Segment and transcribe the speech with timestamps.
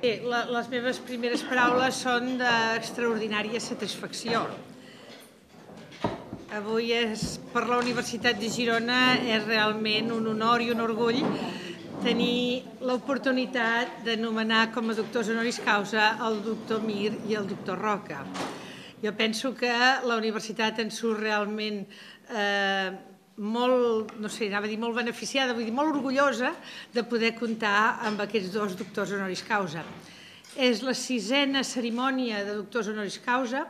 [0.00, 4.38] Bé, la, les meves primeres paraules són d'extraordinària satisfacció.
[6.56, 11.20] Avui és, per la Universitat de Girona és realment un honor i un orgull
[12.00, 17.84] tenir l'oportunitat de nomenar com a doctors honoris causa el doctor Mir i el doctor
[17.84, 18.24] Roca.
[19.04, 22.88] Jo penso que la universitat en surt realment eh,
[23.40, 26.52] molt, no sé, anava a dir molt beneficiada, vull dir molt orgullosa
[26.92, 29.84] de poder comptar amb aquests dos doctors honoris causa.
[30.60, 33.64] És la sisena cerimònia de doctors honoris causa,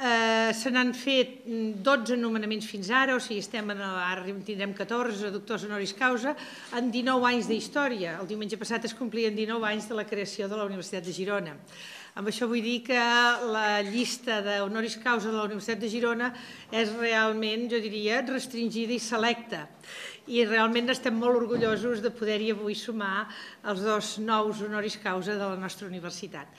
[0.00, 5.28] Eh, se n'han fet 12 nomenaments fins ara, o sigui, estem en ara tindrem 14
[5.34, 6.32] doctors honoris causa,
[6.78, 8.14] en 19 anys d'història.
[8.22, 11.52] El diumenge passat es complien 19 anys de la creació de la Universitat de Girona.
[12.18, 12.98] Amb això vull dir que
[13.54, 16.32] la llista d'honoris causa de la Universitat de Girona
[16.74, 19.66] és realment, jo diria, restringida i selecta.
[20.26, 23.28] I realment estem molt orgullosos de poder-hi avui sumar
[23.70, 26.50] els dos nous honoris causa de la nostra universitat.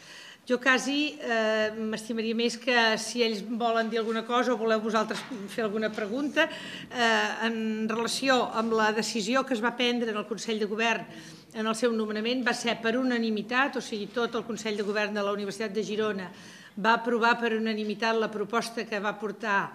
[0.48, 5.22] Jo quasi eh, m'estimaria més que si ells volen dir alguna cosa o voleu vosaltres
[5.54, 10.26] fer alguna pregunta eh, en relació amb la decisió que es va prendre en el
[10.26, 11.06] Consell de Govern
[11.54, 15.16] en el seu nomenament va ser per unanimitat, o sigui, tot el Consell de Govern
[15.18, 16.30] de la Universitat de Girona
[16.80, 19.74] va aprovar per unanimitat la proposta que va portar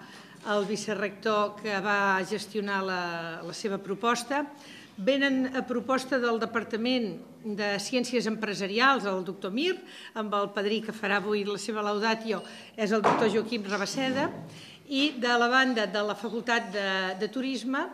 [0.53, 3.01] el vicerrector que va gestionar la,
[3.45, 4.45] la seva proposta.
[4.97, 7.11] Venen a proposta del Departament
[7.45, 9.75] de Ciències Empresarials, el doctor Mir,
[10.17, 12.41] amb el padrí que farà avui la seva laudatio,
[12.75, 14.31] és el doctor Joaquim Rabasseda,
[14.89, 16.89] i de la banda de la Facultat de,
[17.19, 17.85] de Turisme,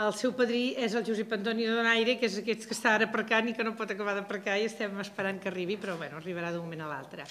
[0.00, 3.50] el seu padrí és el Josep Antoni Donaire, que és aquest que està ara aparcant
[3.50, 6.64] i que no pot acabar d'aparcar i estem esperant que arribi, però bueno, arribarà d'un
[6.64, 7.26] moment a l'altre.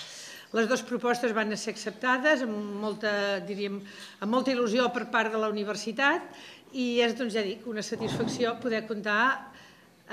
[0.53, 2.53] Les dues propostes van ser acceptades amb
[2.84, 3.12] molta,
[3.45, 3.80] diríem,
[4.22, 6.30] amb molta il·lusió per part de la universitat
[6.78, 9.23] i és, doncs ja dic, una satisfacció poder comptar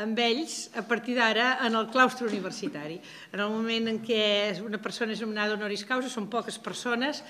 [0.00, 2.96] amb ells a partir d'ara en el claustre universitari.
[3.32, 4.24] En el moment en què
[4.64, 7.22] una persona és nomenada honoris causa, són poques persones,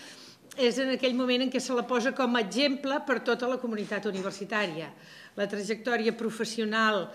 [0.57, 3.59] és en aquell moment en què se la posa com a exemple per tota la
[3.61, 4.89] comunitat universitària.
[5.37, 7.07] La trajectòria professional,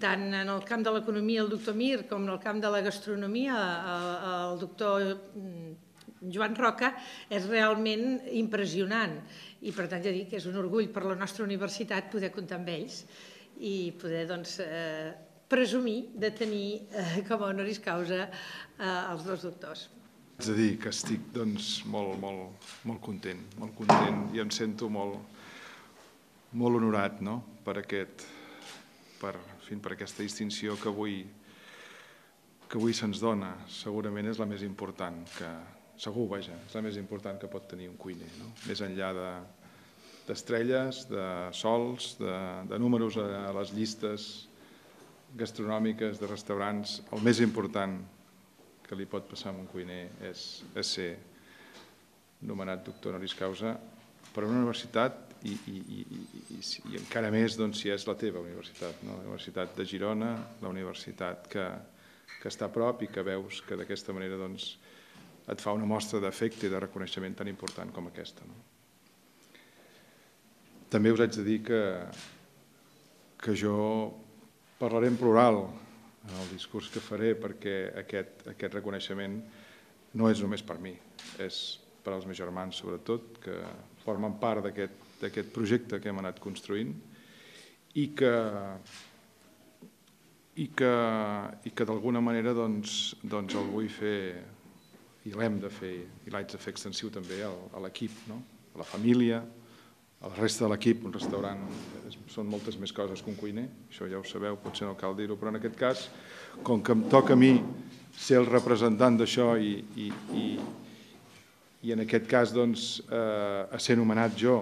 [0.00, 2.82] tant en el camp de l'economia el doctor Mir com en el camp de la
[2.84, 3.56] gastronomia
[4.52, 5.72] el doctor mm,
[6.34, 6.92] Joan Roca,
[7.28, 9.18] és realment impressionant.
[9.64, 12.60] I per tant ja dic que és un orgull per la nostra universitat poder comptar
[12.60, 13.02] amb ells
[13.64, 15.12] i poder doncs, eh,
[15.48, 19.88] presumir de tenir eh, com a honoris causa eh, els dos doctors.
[20.34, 24.88] Haig de dir que estic doncs, molt, molt, molt content, molt content i em sento
[24.90, 25.20] molt,
[26.58, 27.36] molt honorat no?
[27.62, 28.24] per, aquest,
[29.20, 31.20] per, fi, per aquesta distinció que avui,
[32.66, 33.52] que avui se'ns dona.
[33.70, 35.52] Segurament és la més important, que,
[36.02, 38.32] segur, vaja, és la més important que pot tenir un cuiner.
[38.40, 38.50] No?
[38.66, 39.30] Més enllà de,
[40.26, 42.34] d'estrelles, de sols, de,
[42.72, 44.26] de números a les llistes
[45.38, 48.00] gastronòmiques, de restaurants, el més important
[48.84, 51.10] que li pot passar a un cuiner és, és ser
[52.44, 53.74] nomenat doctor honoris causa
[54.34, 56.02] per una universitat i, i, i,
[56.56, 56.60] i,
[56.92, 59.18] i encara més doncs, si és la teva universitat, no?
[59.18, 60.30] la Universitat de Girona,
[60.62, 61.64] la universitat que,
[62.40, 64.74] que està a prop i que veus que d'aquesta manera doncs,
[65.52, 68.46] et fa una mostra d'efecte i de reconeixement tan important com aquesta.
[68.48, 68.56] No?
[70.92, 71.82] També us haig de dir que,
[73.44, 73.76] que jo
[74.80, 75.66] parlaré en plural
[76.28, 79.40] en el discurs que faré perquè aquest, aquest reconeixement
[80.14, 80.94] no és només per mi,
[81.42, 81.62] és
[82.04, 83.56] per als meus germans sobretot, que
[84.04, 86.92] formen part d'aquest projecte que hem anat construint
[88.00, 88.32] i que,
[90.60, 90.94] i que,
[91.64, 94.18] i que d'alguna manera doncs, doncs el vull fer
[95.24, 95.94] i l'hem de fer
[96.26, 98.42] i l'haig de fer extensiu també a l'equip, no?
[98.74, 99.40] a la família,
[100.24, 101.60] a la resta de l'equip, un restaurant
[102.32, 105.36] són moltes més coses que un cuiner, això ja ho sabeu, potser no cal dir-ho,
[105.36, 106.06] però en aquest cas,
[106.64, 107.52] com que em toca a mi
[108.16, 110.08] ser el representant d'això i, i,
[110.40, 110.46] i,
[111.84, 114.56] i en aquest cas doncs, eh, a ser nomenat jo,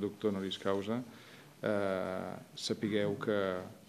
[0.00, 1.00] doctor honoris causa,
[1.64, 3.38] eh, sapigueu que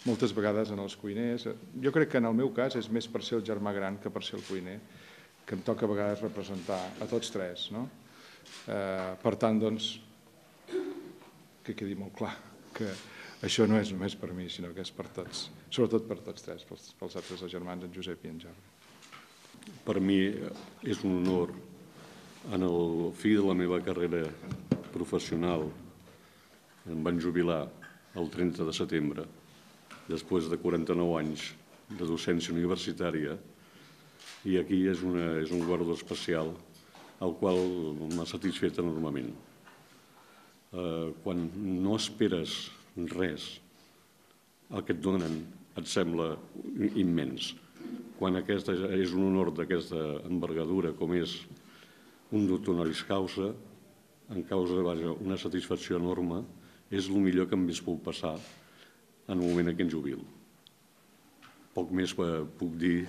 [0.05, 1.49] moltes vegades en els cuiners,
[1.83, 4.13] jo crec que en el meu cas és més per ser el germà gran que
[4.13, 4.79] per ser el cuiner,
[5.45, 7.67] que em toca a vegades representar a tots tres.
[7.75, 7.89] No?
[8.71, 9.91] Eh, per tant, doncs,
[11.71, 12.33] que quedi molt clar
[12.75, 12.87] que
[13.45, 16.65] això no és només per mi, sinó que és per tots, sobretot per tots tres,
[16.67, 18.69] pels, altres germans, en Josep i en Jordi.
[19.85, 20.19] Per mi
[20.83, 21.53] és un honor
[22.53, 24.23] en el fi de la meva carrera
[24.91, 25.67] professional
[26.89, 27.63] em van jubilar
[28.17, 29.27] el 30 de setembre
[30.09, 31.51] després de 49 anys
[31.91, 33.37] de docència universitària
[34.49, 36.51] i aquí és, una, és un guardó especial
[37.21, 37.61] al qual
[38.15, 39.29] m'ha satisfet enormement
[40.71, 42.69] eh, quan no esperes
[43.15, 43.47] res,
[44.71, 45.41] el que et donen
[45.79, 46.35] et sembla
[46.95, 47.55] immens.
[48.21, 49.97] quan aquesta és un honor d'aquesta
[50.29, 51.39] envergadura com és
[52.31, 53.47] un doctor honoris causa,
[54.29, 56.43] en causa vaja, una satisfacció enorme,
[56.91, 58.35] és el millor que em més puc passar
[59.27, 60.21] en el moment en què em jubil.
[61.73, 63.07] Poc més puc dir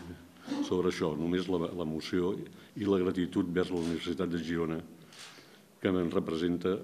[0.65, 2.33] sobre això, només l'emoció
[2.79, 4.81] i la gratitud vers la Universitat de Girona
[5.83, 6.79] que em representa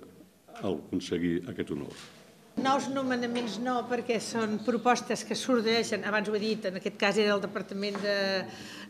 [0.62, 1.92] al aconseguir aquest honor.
[2.58, 7.20] Nous nomenaments no, perquè són propostes que sorgeixen, abans ho he dit, en aquest cas
[7.22, 8.16] era el Departament de,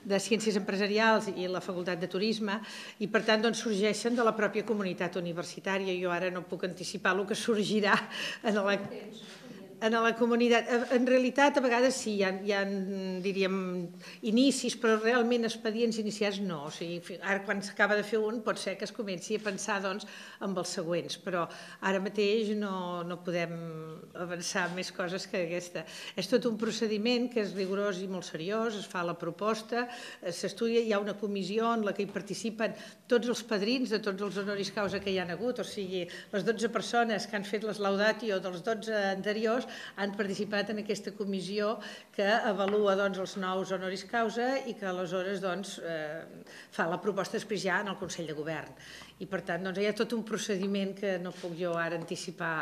[0.09, 2.57] de Ciències Empresarials i la Facultat de Turisme,
[3.05, 5.93] i per tant doncs, sorgeixen de la pròpia comunitat universitària.
[6.01, 7.99] Jo ara no puc anticipar el que sorgirà
[8.43, 8.65] en la
[9.81, 12.63] en la comunitat, en realitat a vegades sí, hi ha, hi ha
[13.23, 13.59] diríem,
[14.31, 16.65] inicis, però realment expedients iniciats no.
[16.67, 19.79] O sigui, ara quan s'acaba de fer un pot ser que es comenci a pensar
[19.85, 20.07] doncs,
[20.45, 21.47] amb els següents, però
[21.91, 23.55] ara mateix no, no podem
[24.19, 25.85] avançar més coses que aquesta.
[26.19, 29.87] És tot un procediment que és rigorós i molt seriós, es fa la proposta,
[30.27, 32.75] s'estudia, hi ha una comissió en la que hi participen
[33.09, 36.45] tots els padrins de tots els honoris causa que hi han hagut, o sigui, les
[36.45, 39.67] 12 persones que han fet les laudatio dels 12 anteriors
[39.97, 41.75] han participat en aquesta comissió
[42.15, 46.23] que avalua doncs, els nous honoris causa i que aleshores doncs, eh,
[46.75, 48.77] fa la proposta després ja en el Consell de Govern.
[49.25, 52.57] I per tant doncs, hi ha tot un procediment que no puc jo ara anticipar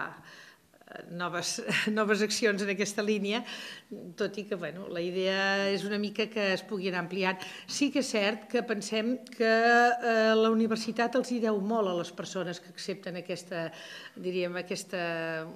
[1.11, 1.63] noves,
[1.93, 3.43] noves accions en aquesta línia,
[4.19, 7.43] tot i que bueno, la idea és una mica que es pugui anar ampliant.
[7.67, 11.97] Sí que és cert que pensem que eh, la universitat els hi deu molt a
[11.99, 13.67] les persones que accepten aquesta,
[14.15, 15.03] diríem, aquesta,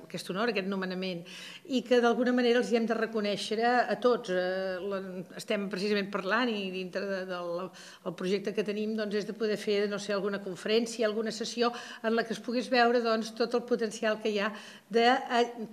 [0.07, 1.23] aquest honor, aquest nomenament,
[1.71, 4.35] i que d'alguna manera els hi hem de reconèixer a tots.
[4.35, 9.35] Eh, estem precisament parlant i dintre de, del el projecte que tenim doncs, és de
[9.37, 11.71] poder fer no sé, alguna conferència, alguna sessió
[12.03, 14.51] en la que es pogués veure doncs, tot el potencial que hi ha
[14.91, 15.09] de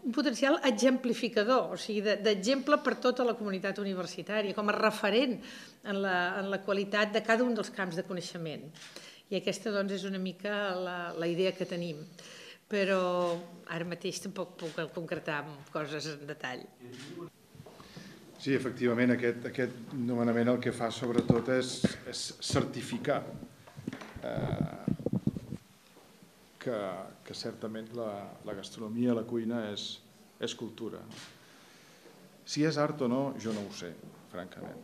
[0.05, 5.37] un potencial exemplificador, o sigui, d'exemple per tota la comunitat universitària, com a referent
[5.83, 8.67] en la, en la qualitat de cada un dels camps de coneixement.
[9.27, 12.03] I aquesta doncs, és una mica la, la idea que tenim.
[12.67, 12.99] Però
[13.71, 15.41] ara mateix tampoc puc concretar
[15.71, 16.63] coses en detall.
[18.37, 21.79] Sí, efectivament, aquest, aquest nomenament el que fa sobretot és,
[22.11, 23.23] és certificar
[24.21, 24.96] eh,
[26.59, 26.77] que,
[27.23, 28.11] que certament la,
[28.45, 29.89] la gastronomia, la cuina és,
[30.43, 31.01] és cultura.
[32.47, 33.91] Si és art o no, jo no ho sé,
[34.31, 34.79] francament.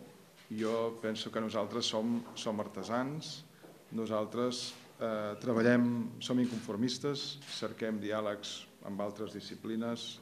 [0.53, 3.39] Jo penso que nosaltres som, som artesans,
[3.95, 4.65] nosaltres
[4.99, 5.87] eh, treballem,
[6.21, 8.59] som inconformistes, cerquem diàlegs
[8.89, 10.19] amb altres disciplines,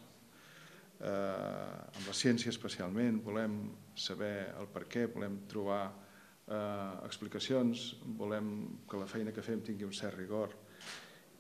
[1.01, 3.57] eh, amb la ciència especialment, volem
[3.97, 8.53] saber el per què, volem trobar eh, explicacions, volem
[8.87, 10.60] que la feina que fem tingui un cert rigor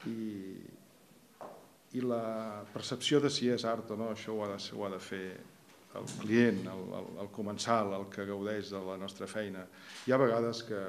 [0.09, 0.55] i,
[1.97, 4.91] i la percepció de si és art o no, això ho ha de, ho ha
[4.93, 5.25] de fer
[5.99, 9.65] el client, el, el, el comensal, el que gaudeix de la nostra feina.
[10.07, 10.81] Hi ha vegades que,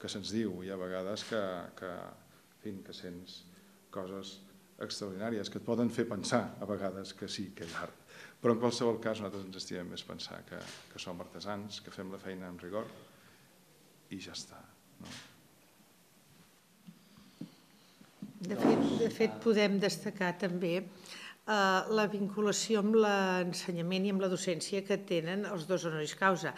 [0.00, 1.42] que se'ns diu, hi ha vegades que,
[1.76, 3.42] que, en fi, que sents
[3.92, 4.38] coses
[4.80, 7.96] extraordinàries que et poden fer pensar a vegades que sí, que és art.
[8.40, 10.60] Però en qualsevol cas nosaltres ens estimem més pensar que,
[10.92, 12.88] que som artesans, que fem la feina amb rigor
[14.10, 14.62] i ja està.
[15.02, 15.12] No?
[18.40, 20.78] De fet, de fet, podem destacar també
[21.50, 26.52] la vinculació amb l'ensenyament i amb la docència que tenen els dos honoris causa.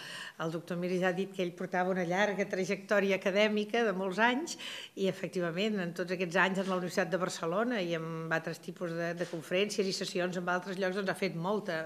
[0.44, 4.58] El doctor Miris ha dit que ell portava una llarga trajectòria acadèmica de molts anys
[5.00, 8.92] i efectivament en tots aquests anys en la Universitat de Barcelona i amb altres tipus
[8.92, 11.78] de, de conferències i sessions en altres llocs doncs ha fet molta,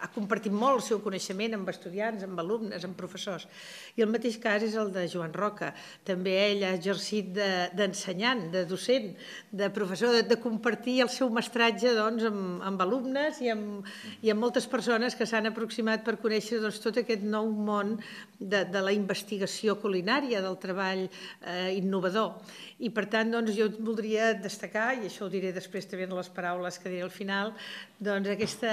[0.00, 3.48] ha compartit molt el seu coneixement amb estudiants, amb alumnes, amb professors.
[3.96, 5.72] I el mateix cas és el de Joan Roca.
[6.04, 9.14] També ell ha exercit d'ensenyant, de, de docent,
[9.50, 13.86] de professor, de, de compartir el seu mestratge doncs, amb, amb, alumnes i amb,
[14.24, 17.96] i amb moltes persones que s'han aproximat per conèixer doncs, tot aquest nou món
[18.38, 22.40] de, de la investigació culinària, del treball eh, innovador.
[22.80, 26.30] I per tant, doncs, jo voldria destacar, i això ho diré després també en les
[26.32, 27.54] paraules que diré al final,
[28.00, 28.72] doncs, aquesta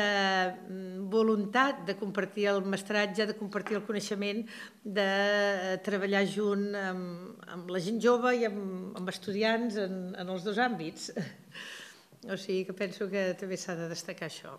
[0.55, 4.45] mm, voluntat de compartir el mestratge, de compartir el coneixement,
[4.83, 5.09] de
[5.83, 10.59] treballar junt amb, amb la gent jove i amb, amb estudiants en, en els dos
[10.63, 11.11] àmbits.
[12.25, 14.55] O sigui que penso que també s'ha de destacar això.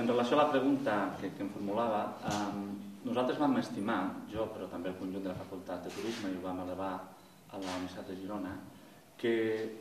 [0.00, 4.00] En relació a la pregunta que, que em formulava, eh, nosaltres vam estimar,
[4.32, 6.92] jo però també el conjunt de la Facultat de Turisme i ho vam elevar
[7.50, 8.54] a la Universitat de Girona,
[9.20, 9.32] que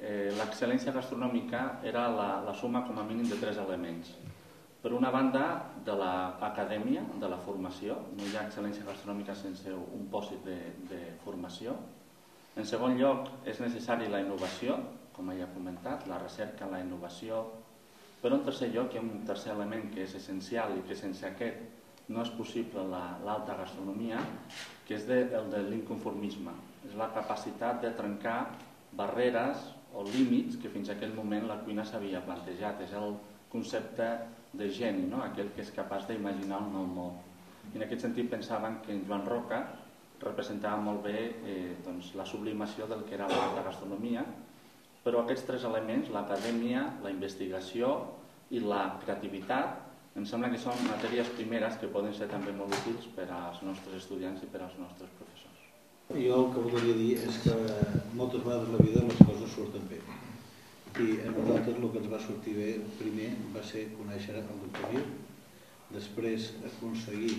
[0.04, 4.12] eh, l'excel·lència gastronòmica era la, la suma com a mínim de tres elements.
[4.80, 5.44] Per una banda,
[5.84, 10.60] de l'acadèmia, de la formació, no hi ha excel·lència gastronòmica sense un pòsit de,
[10.92, 11.76] de formació.
[12.56, 14.78] En segon lloc, és necessari la innovació,
[15.20, 17.44] com ja he comentat, la recerca, la innovació,
[18.22, 21.28] però en tercer lloc hi ha un tercer element que és essencial i que sense
[21.28, 24.20] aquest no és possible l'alta la, gastronomia,
[24.88, 26.56] que és de, el de l'inconformisme.
[26.88, 28.40] És la capacitat de trencar
[28.98, 32.82] barreres o límits que fins a aquell moment la cuina s'havia plantejat.
[32.88, 33.14] És el
[33.54, 34.10] concepte
[34.58, 35.22] de geni, no?
[35.22, 37.20] aquell que és capaç d'imaginar un nou món.
[37.70, 39.62] I en aquest sentit pensaven que en Joan Roca
[40.24, 44.26] representava molt bé eh, doncs, la sublimació del que era la gastronomia,
[45.10, 47.88] però aquests tres elements, l'acadèmia, la investigació
[48.54, 49.80] i la creativitat,
[50.20, 54.04] em sembla que són matèries primeres que poden ser també molt útils per als nostres
[54.04, 55.66] estudiants i per als nostres professors.
[56.14, 57.58] Jo el que voldria dir és que
[58.22, 59.98] moltes vegades la vida les coses surten bé.
[61.02, 64.94] I a nosaltres el que ens va sortir bé primer va ser conèixer el doctor
[64.94, 65.06] Mir,
[65.98, 67.36] després aconseguir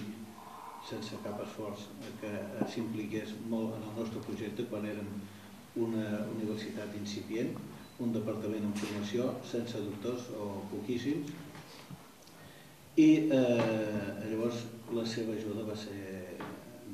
[0.91, 1.87] sense cap esforç
[2.19, 2.35] que
[2.75, 5.21] s'impliqués molt en el nostre projecte quan érem
[5.87, 7.55] una universitat incipient,
[8.01, 11.33] un departament en formació sense doctors o poquíssims
[13.01, 14.65] i eh, llavors
[14.97, 16.39] la seva ajuda va ser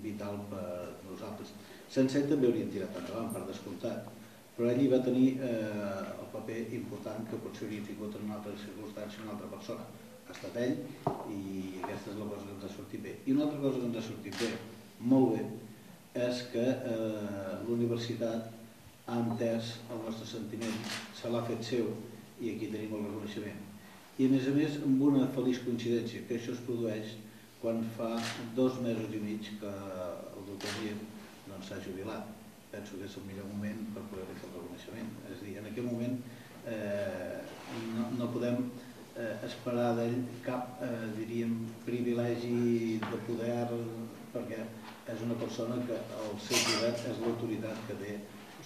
[0.03, 0.67] vital per
[1.07, 1.53] nosaltres.
[1.91, 4.11] Sense ell també haurien tirat endavant, per descomptat,
[4.57, 8.37] però ell hi va tenir eh, el paper important que potser hauria tingut en una
[8.39, 9.87] altra circumstància una altra persona
[10.27, 10.75] ha estat ell
[11.31, 11.41] i
[11.85, 13.15] aquesta és la cosa que ens ha sortit bé.
[13.27, 14.51] I una altra cosa que ens ha sortit bé,
[15.13, 15.45] molt bé,
[16.27, 18.56] és que eh, l'universitat
[19.07, 20.79] ha entès el nostre sentiment,
[21.15, 21.91] se l'ha fet seu
[22.43, 23.61] i aquí tenim el reconeixement.
[24.19, 27.15] I a més a més amb una feliç coincidència, que això es produeix
[27.61, 28.11] quan fa
[28.57, 30.99] dos mesos i mig que el doctor Miem
[31.47, 32.35] doncs, s'ha jubilat.
[32.73, 35.15] Penso que és el millor moment per poder fer el reconeixement.
[35.31, 36.19] És a dir, en aquest moment
[36.67, 37.39] eh,
[37.95, 38.65] no, no podem
[39.17, 41.55] eh, esperar d'ell cap, eh, diríem,
[41.87, 43.63] privilegi de poder,
[44.35, 44.65] perquè
[45.15, 48.17] és una persona que el seu poder és l'autoritat que té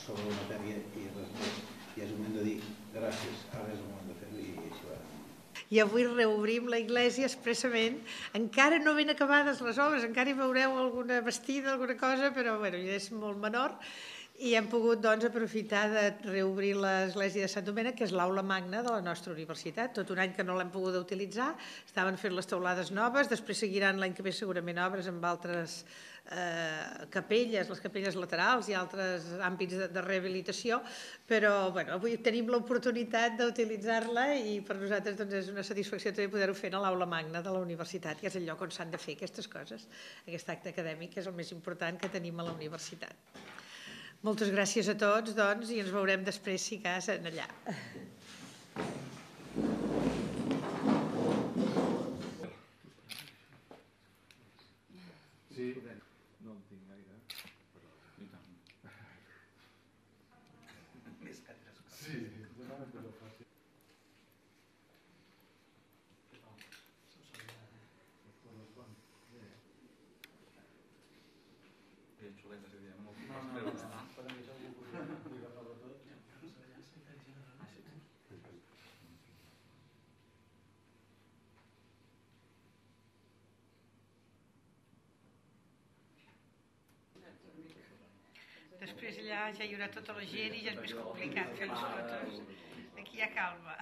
[0.04, 1.56] sobre la matèria i res més.
[1.96, 2.58] I és el moment de dir
[2.94, 4.98] gràcies, ara és el moment de fer-ho i així va.
[5.70, 8.00] I avui reobrim la iglesia expressament.
[8.38, 12.80] Encara no ben acabades les obres, encara hi veureu alguna vestida, alguna cosa, però bueno,
[12.98, 13.76] és molt menor
[14.40, 18.80] i hem pogut doncs, aprofitar de reobrir l'església de Sant Domènec, que és l'aula magna
[18.80, 19.92] de la nostra universitat.
[19.98, 21.50] Tot un any que no l'hem pogut utilitzar,
[21.84, 25.82] estaven fent les taulades noves, després seguiran l'any que ve segurament obres amb altres
[26.32, 30.80] eh, capelles, les capelles laterals i altres àmbits de, de rehabilitació,
[31.28, 36.56] però bueno, avui tenim l'oportunitat d'utilitzar-la i per nosaltres doncs, és una satisfacció també poder-ho
[36.56, 39.20] fer a l'aula magna de la universitat, que és el lloc on s'han de fer
[39.20, 39.88] aquestes coses.
[40.24, 43.59] Aquest acte acadèmic és el més important que tenim a la universitat.
[44.20, 47.46] Moltes gràcies a tots, doncs, i ens veurem després, si cas, en allà.
[55.54, 55.68] Sí,
[56.44, 57.16] no en tinc gaire,
[57.72, 57.88] però...
[61.24, 62.04] Més que tres coses.
[62.04, 62.20] Sí,
[62.60, 63.48] demà que ho faci.
[73.30, 74.00] No, no, no.
[89.00, 91.84] Després allà ja hi haurà tota la gent i ja és més complicat fer les
[91.92, 92.34] fotos.
[93.00, 93.76] Aquí hi ha calma.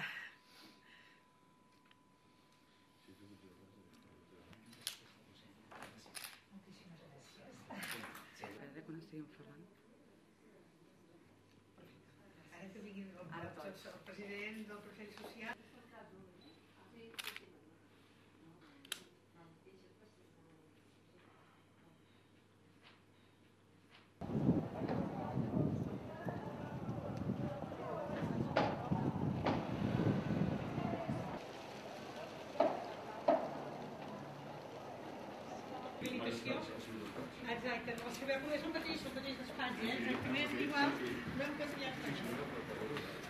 [37.88, 41.62] Você tiver com o mesmo barris, são barris das partes, é mesmo igual, mesmo com
[41.62, 42.04] as crianças.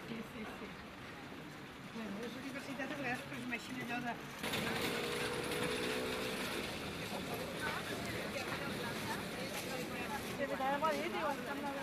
[0.08, 0.68] Sim, sim, sim.
[1.94, 4.14] Bom, hoje a Universidade de Leste, pois mexe melhor da...
[10.38, 11.77] Gracias.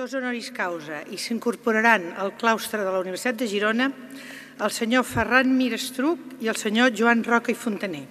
[0.00, 3.90] Doctors honoris causa i s'incorporaran al claustre de la Universitat de Girona
[4.64, 8.06] el senyor Ferran Mirestruc i el senyor Joan Roca i Fontaner.